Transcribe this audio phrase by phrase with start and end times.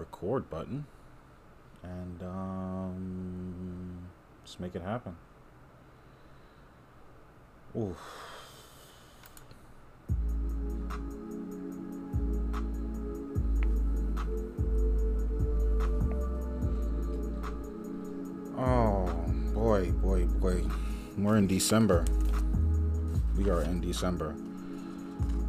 [0.00, 0.86] record button
[1.82, 3.98] and um,
[4.42, 5.14] let's make it happen.
[7.76, 7.96] Oof.
[18.58, 19.06] Oh
[19.54, 20.64] boy, boy, boy.
[21.16, 22.04] We're in December.
[23.36, 24.34] We are in December.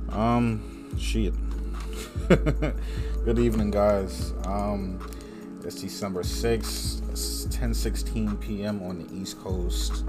[0.09, 1.33] Um, shit.
[2.27, 4.33] Good evening, guys.
[4.45, 4.99] Um,
[5.63, 7.09] it's December 6th.
[7.09, 8.83] It's 10 16 p.m.
[8.83, 10.03] on the East Coast.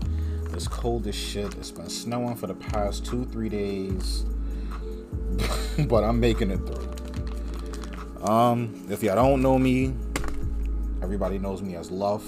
[0.53, 1.55] It's cold as shit.
[1.55, 4.25] It's been snowing for the past two, three days.
[5.87, 8.29] but I'm making it through.
[8.29, 9.95] Um, if y'all don't know me,
[11.03, 12.25] everybody knows me as Luff.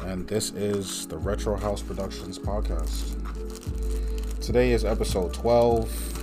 [0.00, 3.16] And this is the Retro House Productions podcast.
[4.40, 6.20] Today is episode 12.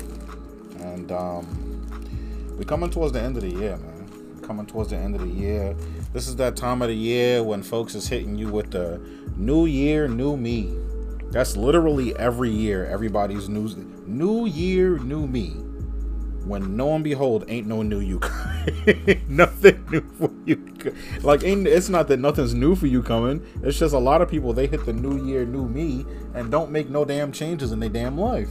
[0.98, 4.36] And um, we're coming towards the end of the year, man.
[4.36, 5.76] We're coming towards the end of the year.
[6.12, 9.00] This is that time of the year when folks is hitting you with the
[9.36, 10.74] new year, new me.
[11.30, 12.86] That's literally every year.
[12.86, 13.68] Everybody's new
[14.08, 15.50] new year, new me.
[16.46, 18.20] When no and behold, ain't no new you.
[19.28, 20.74] nothing new for you.
[21.22, 23.46] Like, ain't it's not that nothing's new for you coming.
[23.62, 26.72] It's just a lot of people they hit the new year, new me, and don't
[26.72, 28.50] make no damn changes in their damn life.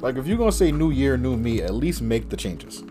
[0.00, 2.84] Like, if you're gonna say new year, new me, at least make the changes.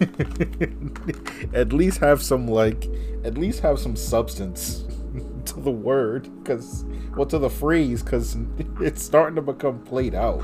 [1.54, 2.86] at least have some like,
[3.24, 4.84] at least have some substance
[5.46, 6.84] to the word, because
[7.16, 8.36] well, to the phrase, because
[8.80, 10.42] it's starting to become played out.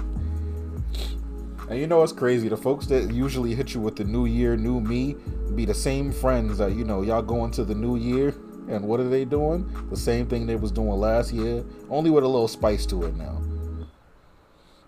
[1.68, 2.48] And you know what's crazy?
[2.48, 5.16] The folks that usually hit you with the new year, new me,
[5.54, 8.28] be the same friends that you know y'all going to the new year,
[8.68, 9.70] and what are they doing?
[9.90, 13.16] The same thing they was doing last year, only with a little spice to it
[13.16, 13.42] now.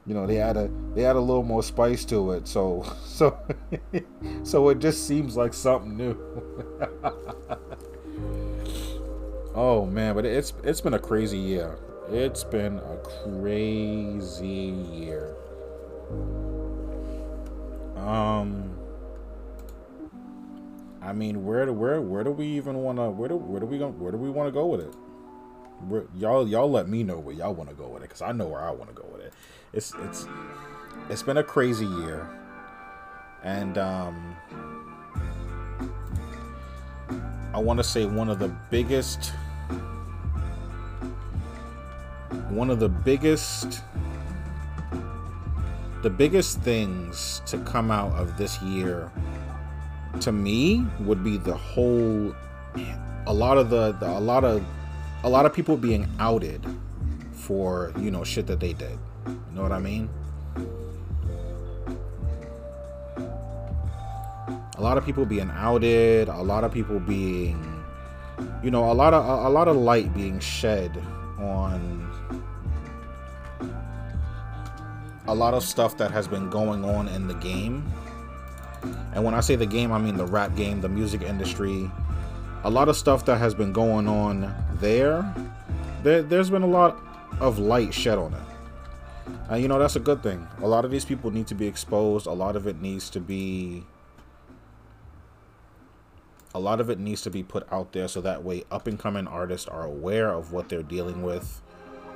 [0.09, 3.39] You know, they had a they had a little more spice to it, so so
[4.43, 6.17] so it just seems like something new.
[9.55, 11.79] oh man, but it's it's been a crazy year.
[12.11, 12.97] It's been a
[13.29, 15.37] crazy year.
[17.99, 18.79] Um,
[21.03, 23.67] I mean, where do where where do we even want to where do where do
[23.67, 24.95] we go where do we want to go with it?
[25.87, 28.33] Where, y'all y'all let me know where y'all want to go with it because I
[28.33, 29.18] know where I want to go with it.
[29.73, 30.27] It's it's
[31.11, 32.27] it's been a crazy year,
[33.43, 34.37] and um,
[37.53, 39.33] I want to say one of the biggest
[42.49, 43.83] one of the biggest
[46.03, 49.11] the biggest things to come out of this year
[50.21, 52.35] to me would be the whole
[53.27, 54.65] a lot of the, the, a lot of
[55.25, 56.65] a lot of people being outed
[57.33, 58.99] for you know shit that they did
[59.59, 60.09] know what i mean
[64.77, 67.85] a lot of people being outed a lot of people being
[68.63, 70.91] you know a lot of a, a lot of light being shed
[71.39, 71.99] on
[75.29, 77.85] a lot of stuff that has been going on in the game.
[79.13, 81.91] And when I say the game, I mean the rap game, the music industry.
[82.65, 85.31] A lot of stuff that has been going on there.
[86.03, 86.99] there there's been a lot
[87.41, 88.48] of light shed on it.
[89.51, 90.47] And you know, that's a good thing.
[90.63, 92.27] A lot of these people need to be exposed.
[92.27, 93.85] A lot of it needs to be.
[96.55, 98.99] A lot of it needs to be put out there so that way up and
[98.99, 101.61] coming artists are aware of what they're dealing with,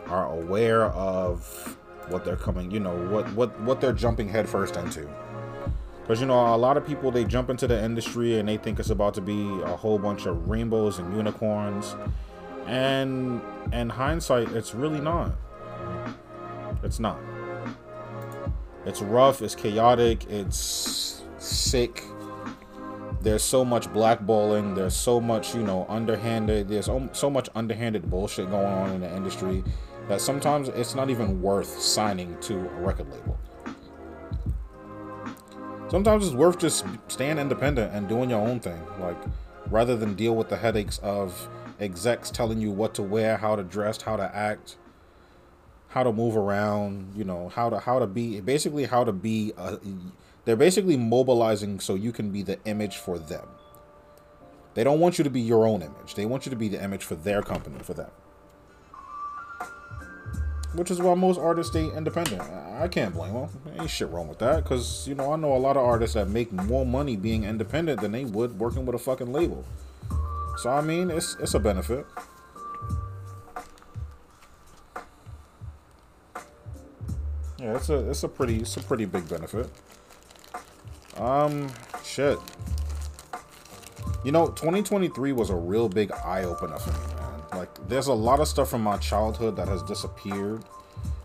[0.07, 1.77] are aware of
[2.09, 5.09] what they're coming, you know, what what what they're jumping headfirst into.
[6.03, 8.81] Because you know, a lot of people they jump into the industry and they think
[8.81, 11.95] it's about to be a whole bunch of rainbows and unicorns,
[12.67, 13.41] and
[13.73, 15.33] in hindsight, it's really not.
[16.83, 17.19] It's not.
[18.85, 19.43] It's rough.
[19.43, 20.25] It's chaotic.
[20.29, 22.03] It's sick.
[23.21, 24.75] There's so much blackballing.
[24.75, 26.69] There's so much, you know, underhanded.
[26.69, 29.63] There's so much underhanded bullshit going on in the industry
[30.09, 33.39] that sometimes it's not even worth signing to a record label.
[35.89, 39.17] Sometimes it's worth just staying independent and doing your own thing, like
[39.71, 41.49] rather than deal with the headaches of
[41.79, 44.77] execs telling you what to wear, how to dress, how to act,
[45.93, 49.53] how to move around, you know, how to how to be basically how to be
[49.57, 49.79] a,
[50.45, 53.47] they're basically mobilizing so you can be the image for them.
[54.75, 56.15] They don't want you to be your own image.
[56.15, 58.11] They want you to be the image for their company, for them
[60.75, 62.41] which is why most artists stay independent.
[62.41, 63.49] I can't blame them.
[63.79, 66.29] Ain't shit wrong with that, because you know I know a lot of artists that
[66.29, 69.65] make more money being independent than they would working with a fucking label.
[70.59, 72.07] So I mean, it's it's a benefit.
[77.63, 79.71] Yeah, it's a it's a pretty it's a pretty big benefit.
[81.17, 81.71] Um,
[82.05, 82.39] shit.
[84.25, 87.43] You know, 2023 was a real big eye opener for me, man.
[87.59, 90.65] Like, there's a lot of stuff from my childhood that has disappeared.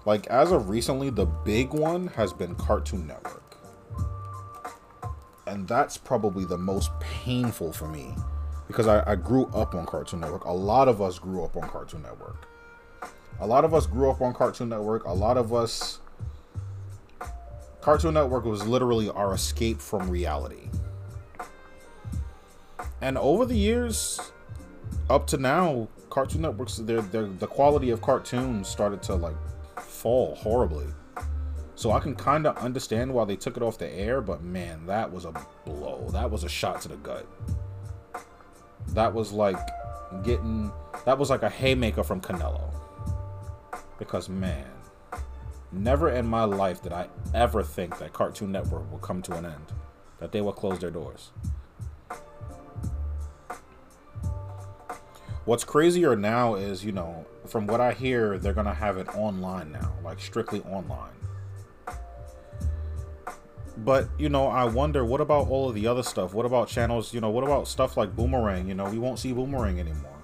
[0.06, 3.58] Like, as of recently, the big one has been Cartoon Network.
[5.46, 8.14] And that's probably the most painful for me
[8.68, 10.46] because I, I grew up on Cartoon Network.
[10.46, 12.48] A lot of us grew up on Cartoon Network.
[13.40, 15.06] A lot of us grew up on Cartoon Network.
[15.06, 16.00] A lot of us
[17.88, 20.68] Cartoon Network was literally our escape from reality.
[23.00, 24.20] And over the years,
[25.10, 29.38] up to now, Cartoon Networks, the quality of cartoons started to like
[29.80, 30.88] fall horribly.
[31.76, 34.86] So I can kind of understand why they took it off the air, but man,
[34.88, 35.32] that was a
[35.64, 36.10] blow.
[36.12, 37.26] That was a shot to the gut.
[38.90, 39.66] That was like
[40.26, 40.74] getting,
[41.06, 42.70] that was like a haymaker from Canelo.
[43.98, 44.66] Because man,
[45.72, 49.46] Never in my life did I ever think that Cartoon Network will come to an
[49.46, 49.74] end,
[50.20, 51.32] that they will close their doors.
[55.46, 59.08] What's crazier now is, you know, from what I hear, they're going to have it
[59.16, 61.14] online now, like strictly online.
[63.78, 66.34] But, you know, I wonder what about all of the other stuff?
[66.34, 68.68] What about channels, you know, what about stuff like Boomerang?
[68.68, 70.17] You know, we won't see Boomerang anymore.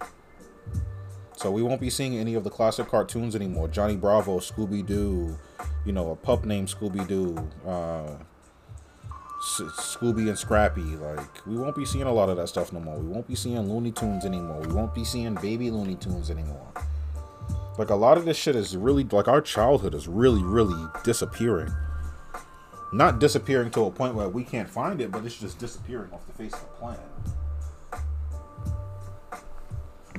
[1.44, 3.68] So we won't be seeing any of the classic cartoons anymore.
[3.68, 5.38] Johnny Bravo, Scooby Doo,
[5.86, 7.36] you know, a pup named Scooby Doo,
[7.68, 8.16] uh,
[9.42, 10.80] Scooby and Scrappy.
[10.80, 12.98] Like we won't be seeing a lot of that stuff no more.
[12.98, 14.62] We won't be seeing Looney Tunes anymore.
[14.62, 16.72] We won't be seeing Baby Looney Tunes anymore.
[17.78, 21.74] Like a lot of this shit is really like our childhood is really, really disappearing.
[22.94, 26.26] Not disappearing to a point where we can't find it, but it's just disappearing off
[26.26, 27.02] the face of the planet.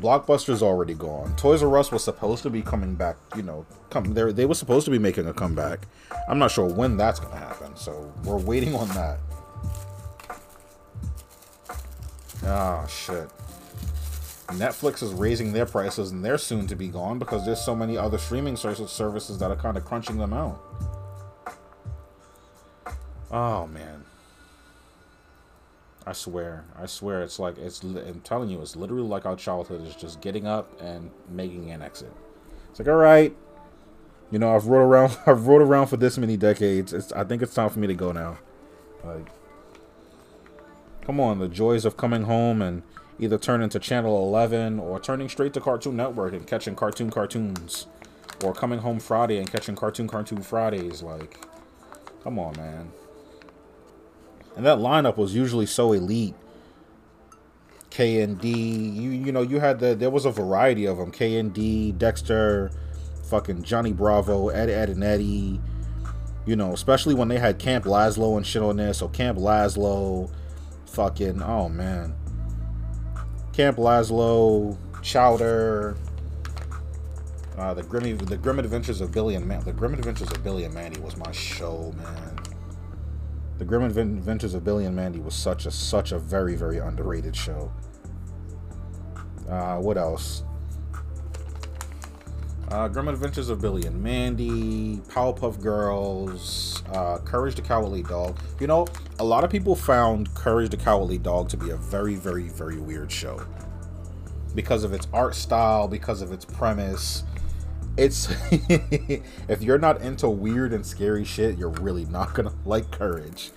[0.04, 1.34] Blockbuster's already gone.
[1.36, 3.16] Toys R Us was supposed to be coming back.
[3.34, 5.86] You know, come they they were supposed to be making a comeback.
[6.28, 7.74] I'm not sure when that's gonna happen.
[7.74, 9.18] So we're waiting on that.
[12.44, 13.30] Ah, shit.
[14.48, 17.96] Netflix is raising their prices and they're soon to be gone because there's so many
[17.96, 20.60] other streaming services that are kind of crunching them out.
[23.30, 24.04] Oh man.
[26.06, 27.82] I swear, I swear, it's like it's.
[27.82, 31.80] I'm telling you, it's literally like our childhood is just getting up and making an
[31.80, 32.12] exit.
[32.70, 33.34] It's like, all right,
[34.30, 36.92] you know, I've rode around, I've rode around for this many decades.
[36.92, 37.10] It's.
[37.12, 38.38] I think it's time for me to go now.
[39.02, 39.28] Like,
[41.06, 42.82] come on, the joys of coming home and
[43.18, 47.86] either turning to channel 11 or turning straight to Cartoon Network and catching cartoon cartoons,
[48.42, 51.02] or coming home Friday and catching cartoon cartoon Fridays.
[51.02, 51.46] Like,
[52.22, 52.92] come on, man.
[54.56, 56.34] And that lineup was usually so elite.
[57.90, 61.12] KND, you you know, you had the there was a variety of them.
[61.12, 62.70] KND, Dexter,
[63.24, 65.60] fucking Johnny Bravo, Ed Edd n Eddy.
[66.46, 68.92] You know, especially when they had Camp Lazlo and shit on there.
[68.92, 70.30] So Camp Lazlo,
[70.86, 72.14] fucking oh man.
[73.52, 75.96] Camp Lazlo, Chowder,
[77.56, 79.60] uh, the Grim the Grim Adventures of Billy and Man.
[79.60, 82.33] The Grim Adventures of Billy and Mandy was my show, man.
[83.58, 87.36] The Grim Adventures of Billy and Mandy was such a such a very very underrated
[87.36, 87.72] show.
[89.48, 90.42] Uh, what else?
[92.68, 98.36] Uh, Grim Adventures of Billy and Mandy, Powerpuff Girls, uh, Courage the Cowardly Dog.
[98.58, 98.86] You know,
[99.20, 102.78] a lot of people found Courage the Cowardly Dog to be a very, very, very
[102.78, 103.46] weird show
[104.54, 107.23] because of its art style, because of its premise,
[107.96, 113.50] it's if you're not into weird and scary shit, you're really not gonna like Courage.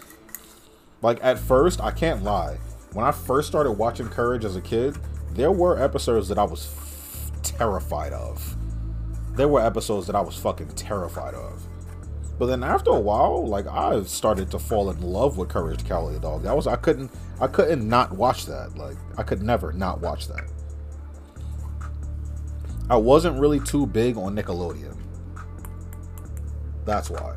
[1.01, 2.58] Like at first, I can't lie.
[2.94, 4.98] When I first started watching Courage as a kid,
[5.32, 8.56] there were episodes that I was f- terrified of.
[9.36, 11.67] There were episodes that I was fucking terrified of.
[12.39, 15.89] But then after a while, like I started to fall in love with Courage the
[15.89, 16.44] Cowardly Dog.
[16.44, 18.77] That was I couldn't I couldn't not watch that.
[18.77, 20.50] Like I could never not watch that.
[22.89, 24.98] I wasn't really too big on Nickelodeon.
[26.86, 27.36] That's why.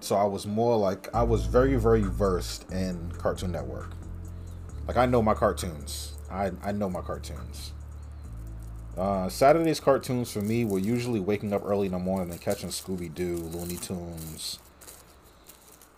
[0.00, 3.92] So I was more like I was very very versed in Cartoon Network.
[4.86, 6.18] Like I know my cartoons.
[6.30, 7.72] I I know my cartoons.
[8.98, 12.68] Uh, Saturday's cartoons for me were usually waking up early in the morning and catching
[12.68, 14.58] Scooby Doo, Looney Tunes,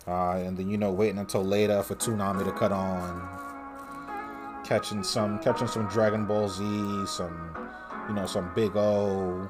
[0.07, 5.39] uh, and then you know waiting until later for Toonami to cut on, catching some
[5.39, 6.63] catching some Dragon Ball Z,
[7.07, 7.53] some
[8.07, 9.47] you know, some big O.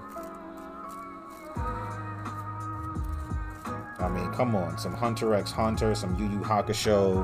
[4.00, 7.24] I mean, come on, some Hunter x Hunter, some Yu Yu Hakusho.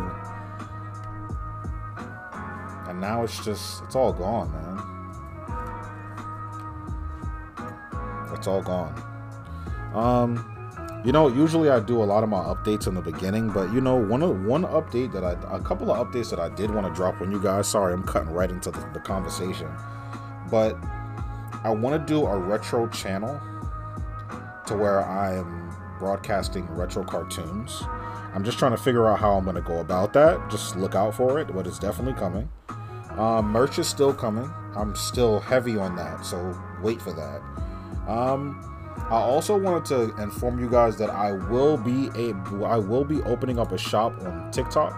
[2.87, 4.77] And now it's just, it's all gone, man.
[8.33, 8.93] It's all gone.
[9.93, 10.45] Um,
[11.05, 13.79] You know, usually I do a lot of my updates in the beginning, but you
[13.79, 16.87] know, one of one update that I, a couple of updates that I did want
[16.87, 17.69] to drop on you guys.
[17.69, 19.69] Sorry, I'm cutting right into the, the conversation,
[20.51, 20.75] but
[21.63, 23.39] I want to do a retro channel
[24.67, 27.83] to where I am broadcasting retro cartoons.
[28.33, 30.49] I'm just trying to figure out how I'm going to go about that.
[30.49, 32.49] Just look out for it, but it's definitely coming.
[33.17, 34.49] Um, merch is still coming.
[34.75, 37.41] I'm still heavy on that, so wait for that.
[38.09, 38.65] Um,
[39.09, 43.21] I also wanted to inform you guys that I will be a I will be
[43.23, 44.93] opening up a shop on TikTok.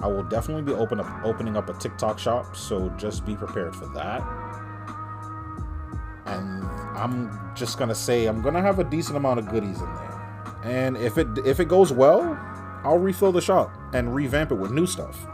[0.00, 3.74] I will definitely be open up opening up a TikTok shop, so just be prepared
[3.74, 4.20] for that.
[7.04, 10.54] I'm just gonna say I'm gonna have a decent amount of goodies in there.
[10.64, 12.34] And if it if it goes well,
[12.82, 15.26] I'll refill the shop and revamp it with new stuff.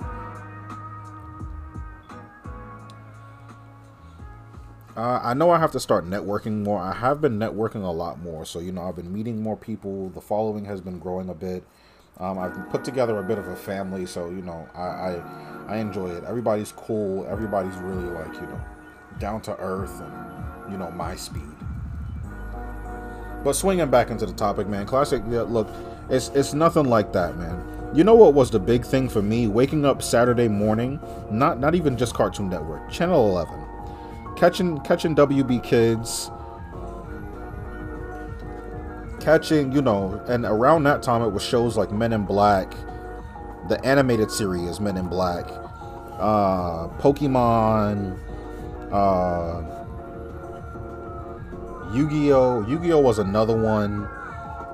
[4.97, 6.81] Uh, I know I have to start networking more.
[6.81, 8.45] I have been networking a lot more.
[8.45, 10.11] So, you know, I've been meeting more people.
[10.11, 11.63] The following has been growing a bit.
[12.19, 14.05] Um, I've put together a bit of a family.
[14.07, 15.23] So, you know, I, I,
[15.69, 16.25] I enjoy it.
[16.25, 17.27] Everybody's cool.
[17.31, 18.61] Everybody's really like, you know,
[19.21, 20.40] down to earth and,
[20.71, 21.43] you know, my speed.
[23.43, 25.23] But swinging back into the topic, man, classic.
[25.29, 25.69] Yeah, look,
[26.09, 27.65] it's it's nothing like that, man.
[27.95, 29.47] You know what was the big thing for me?
[29.49, 31.01] Waking up Saturday morning,
[31.31, 33.71] not not even just Cartoon Network, Channel 11
[34.41, 36.31] catching catching WB kids,
[39.21, 42.73] catching you know, and around that time it was shows like Men in Black,
[43.69, 45.45] the animated series Men in Black,
[46.19, 48.19] uh, Pokemon,
[48.91, 49.80] uh,
[51.93, 52.67] Yu-Gi-Oh.
[52.67, 54.07] Yu-Gi-Oh was another one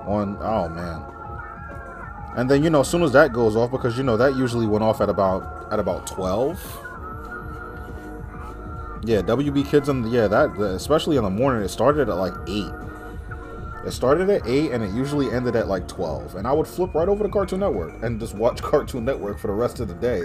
[0.06, 0.38] on.
[0.40, 1.02] Oh man.
[2.36, 4.66] And then you know, as soon as that goes off, because you know that usually
[4.66, 6.60] went off at about at about twelve
[9.06, 12.72] yeah, WB Kids and yeah, that especially in the morning, it started at like eight.
[13.86, 16.34] It started at eight and it usually ended at like twelve.
[16.34, 19.46] And I would flip right over to Cartoon Network and just watch Cartoon Network for
[19.46, 20.22] the rest of the day.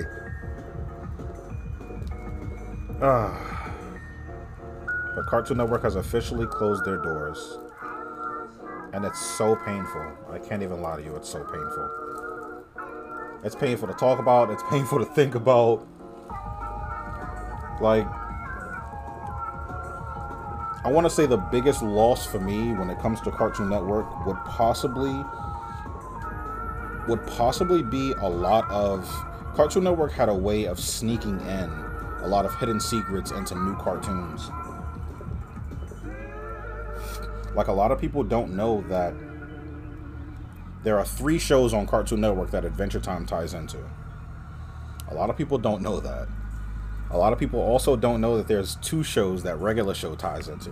[3.01, 3.50] Ah.
[5.15, 7.59] But Cartoon Network has officially closed their doors.
[8.93, 10.05] And it's so painful.
[10.29, 11.89] I can't even lie to you, it's so painful.
[13.43, 15.87] It's painful to talk about, it's painful to think about.
[17.81, 18.05] Like,
[20.83, 24.25] I want to say the biggest loss for me when it comes to Cartoon Network
[24.25, 25.23] would possibly
[27.07, 29.07] would possibly be a lot of
[29.55, 31.69] Cartoon Network had a way of sneaking in
[32.21, 34.49] a lot of hidden secrets into new cartoons.
[37.55, 39.13] Like a lot of people don't know that
[40.83, 43.77] there are three shows on Cartoon Network that Adventure Time ties into.
[45.09, 46.27] A lot of people don't know that.
[47.11, 50.47] A lot of people also don't know that there's two shows that regular show ties
[50.47, 50.71] into.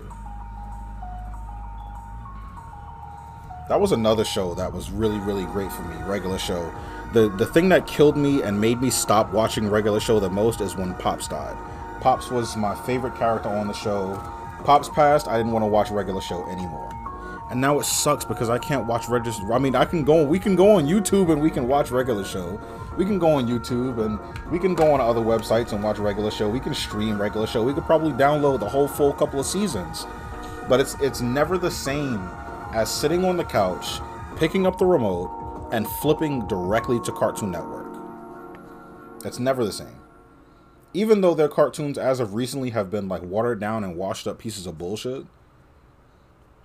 [3.68, 6.74] That was another show that was really, really great for me, regular show.
[7.14, 10.62] The the thing that killed me and made me stop watching regular show the most
[10.62, 11.58] is when Pops died.
[12.02, 14.20] Pops was my favorite character on the show.
[14.64, 16.90] Pops passed, I didn't want to watch regular show anymore.
[17.50, 19.54] And now it sucks because I can't watch regular.
[19.54, 20.24] I mean, I can go.
[20.24, 22.60] We can go on YouTube and we can watch regular show
[23.00, 24.20] we can go on YouTube and
[24.52, 26.50] we can go on other websites and watch regular show.
[26.50, 27.64] We can stream regular show.
[27.64, 30.06] We could probably download the whole full couple of seasons.
[30.68, 32.30] But it's it's never the same
[32.74, 34.02] as sitting on the couch,
[34.36, 37.88] picking up the remote, and flipping directly to Cartoon Network.
[39.24, 39.96] It's never the same.
[40.94, 44.40] Even though their cartoons as of recently have been like watered down and washed up
[44.40, 45.26] pieces of bullshit,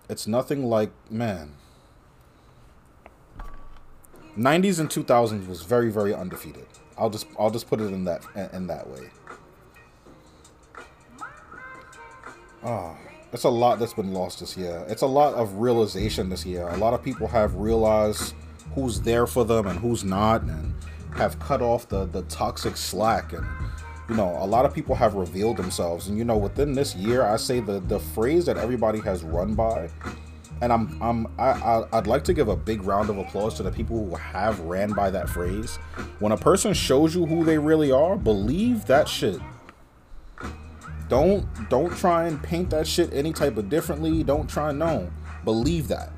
[0.08, 1.54] it's nothing like man
[4.36, 6.66] 90s and 2000s was very very undefeated.
[6.98, 9.10] I'll just I'll just put it in that in that way.
[12.64, 12.96] Oh,
[13.32, 14.84] it's a lot that's been lost this year.
[14.88, 16.66] It's a lot of realization this year.
[16.68, 18.34] A lot of people have realized
[18.74, 20.74] who's there for them and who's not, and
[21.16, 23.32] have cut off the the toxic slack.
[23.32, 23.46] And
[24.08, 26.08] you know, a lot of people have revealed themselves.
[26.08, 29.54] And you know, within this year, I say the the phrase that everybody has run
[29.54, 29.90] by
[30.60, 33.70] and I'm I'm I, I'd like to give a big round of applause to the
[33.70, 35.76] people who have ran by that phrase.
[36.20, 39.40] When a person shows you who they really are, believe that shit.
[41.08, 44.22] Don't don't try and paint that shit any type of differently.
[44.22, 45.10] Don't try and know.
[45.44, 46.12] Believe that.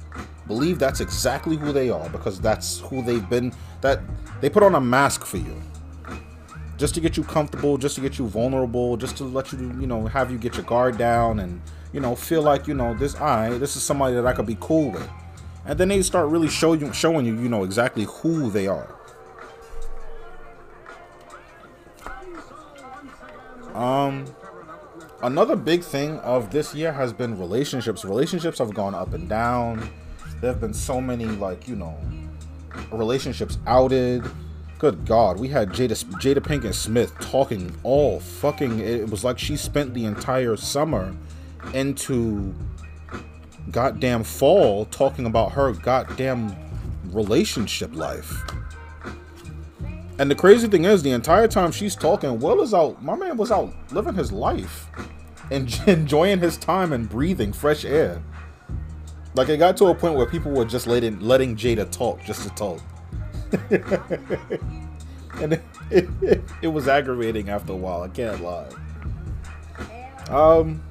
[0.46, 3.52] Believe that's exactly who they are because that's who they've been.
[3.80, 4.00] That
[4.40, 5.60] they put on a mask for you
[6.76, 9.86] just to get you comfortable, just to get you vulnerable, just to let you, you
[9.86, 11.60] know, have you get your guard down and
[11.92, 14.58] you know, feel like, you know, this I this is somebody that I could be
[14.60, 15.08] cool with.
[15.64, 18.94] And then they start really show you showing you, you know, exactly who they are.
[23.74, 24.26] Um
[25.22, 28.04] another big thing of this year has been relationships.
[28.04, 29.88] Relationships have gone up and down.
[30.40, 31.98] There have been so many like you know
[32.92, 34.22] relationships outed.
[34.78, 38.80] Good God, we had Jada Jada Pinkett Smith talking all fucking.
[38.80, 41.16] It was like she spent the entire summer
[41.72, 42.54] into
[43.70, 46.54] goddamn fall talking about her goddamn
[47.06, 48.42] relationship life.
[50.18, 53.02] And the crazy thing is, the entire time she's talking, Will is out.
[53.02, 54.90] My man was out living his life
[55.50, 58.22] and enjoying his time and breathing fresh air.
[59.34, 62.42] Like it got to a point where people were just letting letting Jada talk just
[62.42, 62.80] to talk.
[65.40, 68.02] and it, it, it, was aggravating after a while.
[68.02, 68.68] I can't lie.
[70.28, 70.82] Um,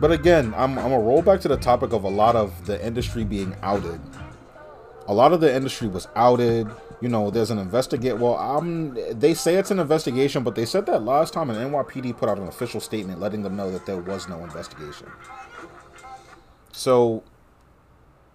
[0.00, 2.84] but again, I'm I'm gonna roll back to the topic of a lot of the
[2.84, 4.00] industry being outed.
[5.06, 6.68] A lot of the industry was outed
[7.00, 8.18] you know, there's an investigate.
[8.18, 12.16] Well, um, they say it's an investigation, but they said that last time, and NYPD
[12.16, 15.06] put out an official statement letting them know that there was no investigation.
[16.72, 17.22] So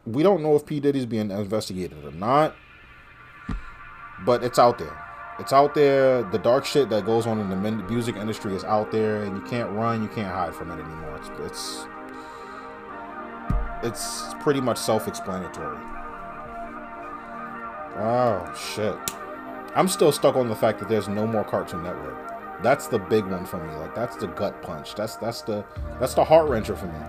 [0.06, 2.56] we don't know if P Diddy's being investigated or not,
[4.26, 4.98] but it's out there.
[5.40, 6.24] It's out there.
[6.24, 9.42] The dark shit that goes on in the music industry is out there, and you
[9.44, 11.18] can't run, you can't hide from it anymore.
[11.18, 11.88] It's it's,
[13.84, 15.78] it's pretty much self-explanatory.
[17.96, 18.96] Oh shit.
[19.76, 22.32] I'm still stuck on the fact that there's no more Cartoon Network.
[22.62, 23.74] That's the big one for me.
[23.76, 24.96] Like that's the gut punch.
[24.96, 25.66] That's that's the
[26.00, 27.00] that's the heart wrencher for me.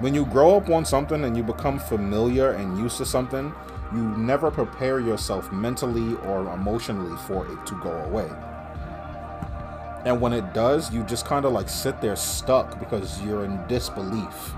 [0.00, 3.52] When you grow up on something and you become familiar and used to something,
[3.92, 8.28] you never prepare yourself mentally or emotionally for it to go away.
[10.04, 13.66] And when it does, you just kind of like sit there stuck because you're in
[13.66, 14.52] disbelief.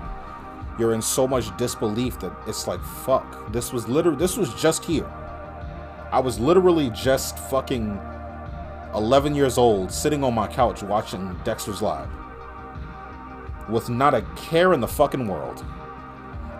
[0.77, 4.85] You're in so much disbelief that it's like fuck this was literally this was just
[4.85, 5.09] here.
[6.11, 7.99] I was literally just fucking
[8.93, 12.09] 11 years old sitting on my couch watching dexter's lab
[13.69, 15.65] with not a care in the fucking world.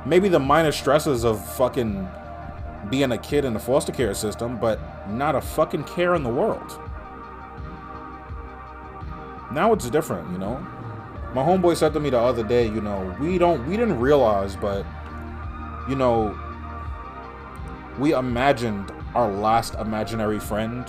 [0.06, 2.08] Maybe the minor stresses of fucking
[2.90, 6.30] being a kid in the foster care system but not a fucking care in the
[6.30, 6.80] world
[9.52, 10.66] now it's different you know
[11.34, 14.56] my homeboy said to me the other day, you know, we don't we didn't realize,
[14.58, 14.86] but
[15.88, 16.38] you know,
[17.98, 20.86] we imagined our last imaginary friend.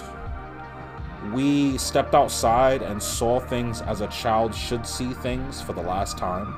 [1.33, 6.19] We stepped outside and saw things as a child should see things for the last
[6.19, 6.53] time.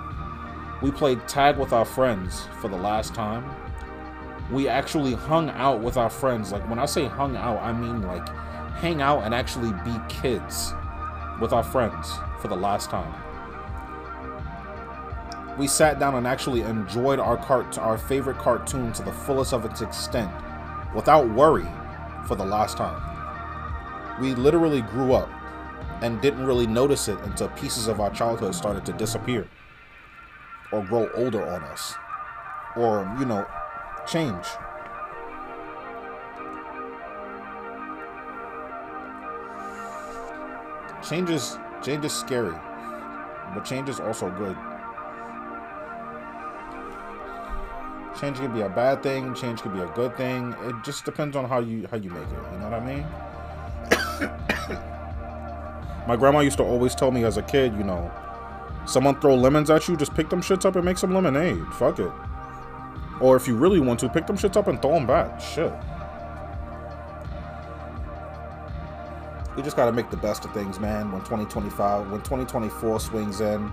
[0.81, 3.45] We played tag with our friends for the last time.
[4.51, 6.53] We actually hung out with our friends.
[6.53, 8.29] Like when I say hung out, I mean like
[8.77, 10.73] hang out and actually be kids
[11.41, 13.13] with our friends for the last time
[15.59, 19.65] we sat down and actually enjoyed our cart our favorite cartoon to the fullest of
[19.65, 20.31] its extent
[20.95, 21.67] without worry
[22.27, 23.01] for the last time.
[24.21, 25.29] We literally grew up
[26.03, 29.49] and didn't really notice it until pieces of our childhood started to disappear
[30.73, 31.95] or grow older on us
[32.77, 33.47] or, you know,
[34.07, 34.47] change.
[41.09, 42.55] Change is change is scary,
[43.55, 44.57] but change is also good.
[48.19, 49.35] Change could be a bad thing.
[49.35, 50.55] Change could be a good thing.
[50.63, 52.53] It just depends on how you how you make it.
[52.53, 53.07] You know what I mean?
[56.09, 58.11] My grandma used to always tell me as a kid, you know,
[58.87, 61.67] someone throw lemons at you, just pick them shits up and make some lemonade.
[61.75, 62.13] Fuck it.
[63.21, 65.41] Or if you really want to, pick them shits up and throw them back.
[65.41, 65.73] Shit.
[69.57, 71.13] We just gotta make the best of things, man.
[71.13, 73.71] When 2025, when 2024 swings in,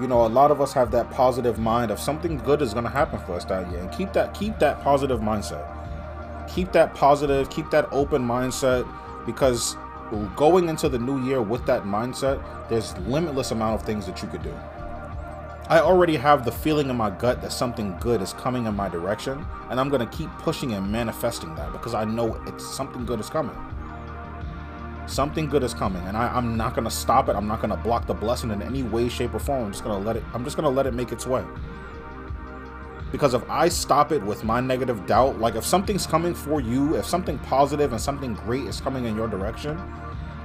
[0.00, 2.84] you know, a lot of us have that positive mind of something good is going
[2.84, 5.66] to happen for us that year, and keep that keep that positive mindset.
[6.48, 8.88] Keep that positive, keep that open mindset,
[9.26, 9.76] because
[10.36, 14.28] going into the new year with that mindset, there's limitless amount of things that you
[14.28, 14.54] could do.
[15.66, 18.88] I already have the feeling in my gut that something good is coming in my
[18.88, 23.04] direction, and I'm going to keep pushing and manifesting that because I know it's something
[23.04, 23.56] good is coming.
[25.06, 27.34] Something good is coming, and I, am not gonna stop it.
[27.34, 29.64] I'm not gonna block the blessing in any way, shape, or form.
[29.64, 30.22] I'm just gonna let it.
[30.34, 31.42] I'm just gonna let it make its way.
[33.10, 36.96] Because if I stop it with my negative doubt, like if something's coming for you,
[36.96, 39.80] if something positive and something great is coming in your direction,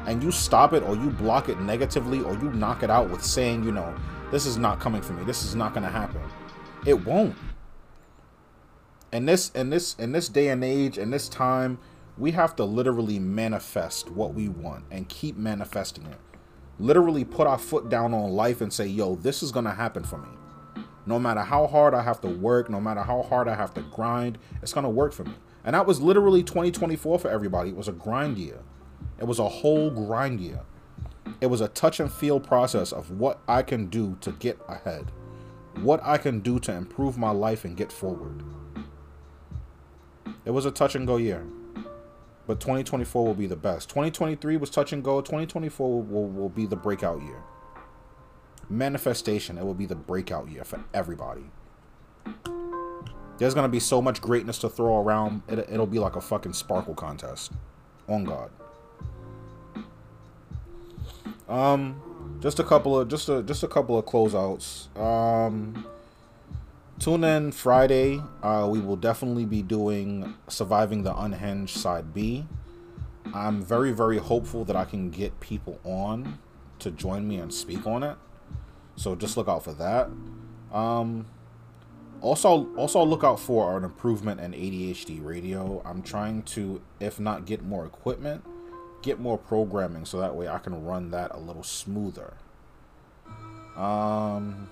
[0.06, 3.22] and you stop it or you block it negatively or you knock it out with
[3.22, 3.94] saying, you know,
[4.34, 5.24] this is not coming for me.
[5.24, 6.22] This is not gonna happen.
[6.86, 7.36] It won't.
[9.12, 11.78] In this in this in this day and age, in this time,
[12.18, 16.18] we have to literally manifest what we want and keep manifesting it.
[16.80, 20.04] Literally put our foot down on life and say, yo, this is going to happen
[20.04, 20.30] for me.
[21.06, 23.82] No matter how hard I have to work, no matter how hard I have to
[23.82, 25.36] grind, it's going to work for me.
[25.64, 27.70] And that was literally 2024 for everybody.
[27.70, 28.60] It was a grind year.
[29.20, 30.62] It was a whole grind year.
[31.42, 35.12] It was a touch and feel process of what I can do to get ahead.
[35.82, 38.44] what I can do to improve my life and get forward.
[40.46, 41.46] It was a touch and go year.
[42.46, 43.90] But 2024 will be the best.
[43.90, 45.22] 2023 was touch and go.
[45.22, 47.42] 2024 will, will, will be the breakout year.
[48.70, 51.46] Manifestation, it will be the breakout year for everybody.
[53.38, 55.42] There's to be so much greatness to throw around.
[55.48, 57.54] It, it'll be like a fucking sparkle contest.
[58.08, 58.52] On God.
[61.48, 64.96] Um, just a couple of just a just a couple of closeouts.
[64.98, 65.86] Um,
[67.00, 68.22] tune in Friday.
[68.42, 72.46] Uh, we will definitely be doing surviving the unhinged side B.
[73.34, 76.40] I'm very very hopeful that I can get people on
[76.80, 78.18] to join me and speak on it.
[78.96, 80.10] So just look out for that.
[80.72, 81.26] Um,
[82.22, 85.82] also also look out for an improvement in ADHD radio.
[85.86, 88.44] I'm trying to, if not get more equipment,
[89.04, 92.34] get more programming so that way I can run that a little smoother.
[93.76, 94.70] Um,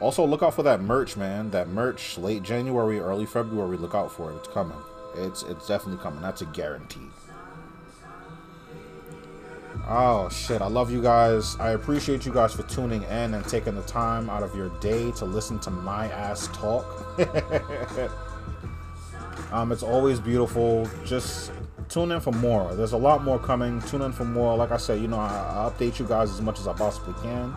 [0.00, 1.50] also look out for that merch, man.
[1.50, 3.76] That merch, late January, early February.
[3.76, 4.36] Look out for it.
[4.36, 4.78] It's coming.
[5.16, 6.22] It's it's definitely coming.
[6.22, 7.08] That's a guarantee.
[9.88, 10.62] Oh shit!
[10.62, 11.56] I love you guys.
[11.58, 15.10] I appreciate you guys for tuning in and taking the time out of your day
[15.12, 16.84] to listen to my ass talk.
[19.52, 20.88] um, it's always beautiful.
[21.04, 21.52] Just
[21.88, 22.74] tune in for more.
[22.74, 23.80] There's a lot more coming.
[23.82, 24.56] Tune in for more.
[24.56, 27.14] Like I said, you know, I, I update you guys as much as I possibly
[27.22, 27.54] can.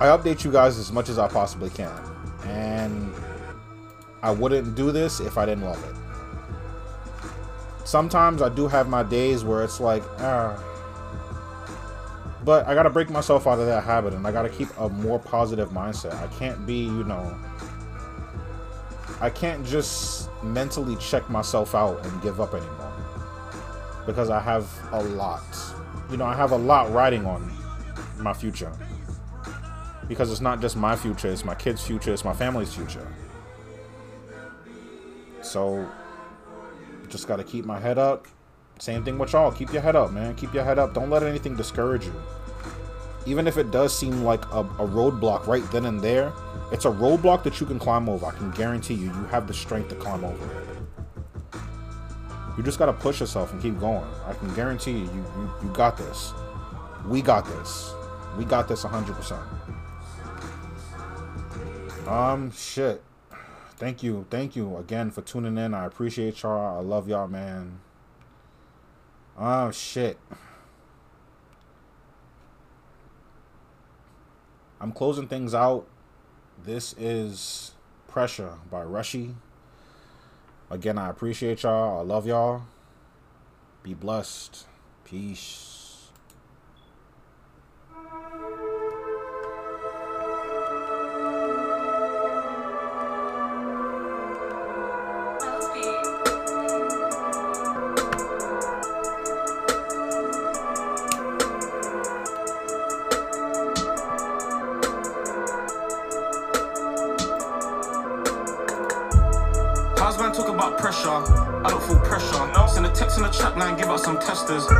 [0.00, 1.92] I update you guys as much as I possibly can.
[2.44, 3.12] And
[4.22, 5.94] I wouldn't do this if I didn't love it.
[7.86, 10.62] Sometimes I do have my days where it's like, ah.
[12.44, 15.18] But I gotta break myself out of that habit and I gotta keep a more
[15.18, 16.14] positive mindset.
[16.14, 17.36] I can't be, you know,
[19.20, 22.92] I can't just mentally check myself out and give up anymore.
[24.06, 25.42] Because I have a lot.
[26.10, 27.50] You know, I have a lot riding on
[28.18, 28.72] my future.
[30.08, 33.06] Because it's not just my future, it's my kids' future, it's my family's future.
[35.40, 35.88] So,
[37.08, 38.26] just got to keep my head up.
[38.78, 39.52] Same thing with y'all.
[39.52, 40.34] Keep your head up, man.
[40.34, 40.94] Keep your head up.
[40.94, 42.14] Don't let anything discourage you.
[43.26, 46.32] Even if it does seem like a, a roadblock right then and there,
[46.72, 48.26] it's a roadblock that you can climb over.
[48.26, 50.66] I can guarantee you, you have the strength to climb over it.
[52.56, 54.04] You just gotta push yourself and keep going.
[54.26, 56.32] I can guarantee you, you, you, you got this.
[57.06, 57.92] We got this.
[58.38, 59.38] We got this 100%.
[62.06, 63.02] Um, shit.
[63.76, 64.26] Thank you.
[64.30, 65.74] Thank you again for tuning in.
[65.74, 66.78] I appreciate y'all.
[66.78, 67.80] I love y'all, man.
[69.36, 70.18] Oh, shit.
[74.80, 75.86] I'm closing things out.
[76.62, 77.72] This is
[78.08, 79.34] Pressure by Rushy.
[80.70, 81.98] Again, I appreciate y'all.
[81.98, 82.62] I love y'all.
[83.82, 84.66] Be blessed.
[85.04, 85.73] Peace.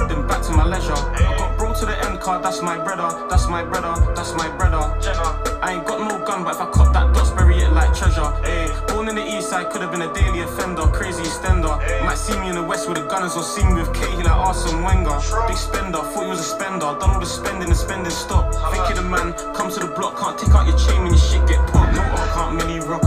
[0.09, 0.93] Then back to my leisure.
[0.95, 4.49] I got brought to the end card, that's my brother, that's my brother, that's my
[4.57, 4.83] brother.
[5.63, 8.31] I ain't got no gun, but if I cop that dots, bury it like treasure.
[8.45, 11.75] Ay, born in the east side, could have been a daily offender, crazy extender.
[12.05, 14.31] Might see me in the west with the gunners or see me with Cahill like
[14.31, 15.19] Arsene Wenger.
[15.49, 18.53] Big spender, thought he was a spender, done all the spending and spending stop.
[18.71, 21.19] Think of the man, come to the block, can't take out your chain when your
[21.19, 21.95] shit get popped.
[21.95, 23.05] No, I can't mini rock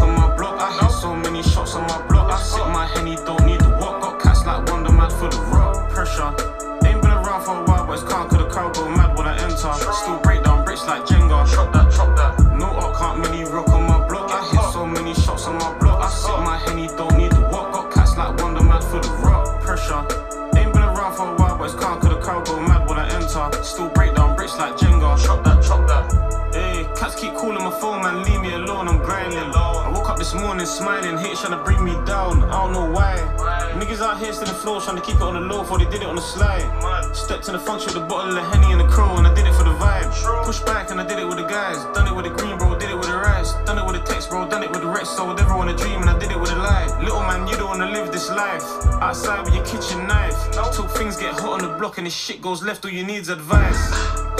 [34.76, 36.68] trying to keep it on the low before they did it on the slide.
[37.16, 39.48] Stepped in the function with a bottle of Henny and a crow, and I did
[39.48, 40.12] it for the vibe.
[40.46, 41.78] Push back and I did it with the guys.
[41.96, 43.54] Done it with the green, bro, did it with the rice.
[43.66, 45.16] Done it with the text, bro, done it with the rest.
[45.16, 46.88] So would everyone a dream, and I did it with a lie.
[47.02, 48.64] Little man, you don't wanna live this life.
[49.02, 50.36] Outside with your kitchen knife.
[50.74, 53.30] Till things get hot on the block and this shit goes left, all you need's
[53.30, 53.82] advice.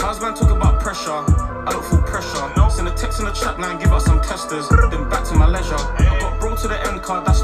[0.00, 1.24] How's man talk about pressure?
[1.66, 2.46] I don't feel pressure.
[2.70, 4.68] Send a text in the chat line, give us some testers.
[4.68, 5.74] Then back to my leisure.
[5.74, 7.37] I got brought to the end card, that's